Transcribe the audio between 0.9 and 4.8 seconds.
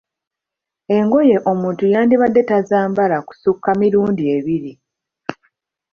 Engoye omuntu yandibadde tazambala kusukka mirundi ebiri.